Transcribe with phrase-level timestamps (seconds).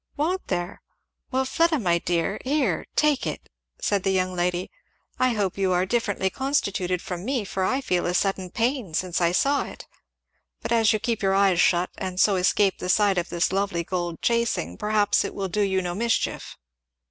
[0.17, 0.81] "Won't there?
[1.29, 3.47] Well, Fleda my dear here, take it,"
[3.79, 4.71] said the young lady;
[5.19, 9.21] "I hope you are differently constituted from me, for I feel a sudden pain since
[9.21, 9.85] I saw it;
[10.59, 13.83] but as you keep your eyes shut and so escape the sight of this lovely
[13.83, 16.57] gold chasing, perhaps it will do you no mischief."